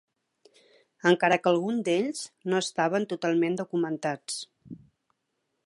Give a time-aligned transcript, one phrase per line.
[1.09, 4.41] Encara que alguns d'ells no estaven totalment documentats.